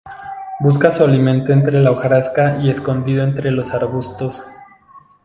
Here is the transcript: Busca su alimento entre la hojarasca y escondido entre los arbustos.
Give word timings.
Busca 0.61 0.91
su 0.91 1.03
alimento 1.03 1.53
entre 1.53 1.79
la 1.79 1.91
hojarasca 1.91 2.57
y 2.59 2.71
escondido 2.71 3.23
entre 3.23 3.51
los 3.51 3.69
arbustos. 3.71 4.41